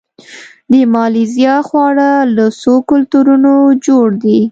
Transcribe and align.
د 0.71 0.73
مالیزیا 0.95 1.55
خواړه 1.67 2.09
له 2.35 2.45
څو 2.61 2.73
کلتورونو 2.89 3.53
جوړ 3.85 4.07
دي. 4.23 4.39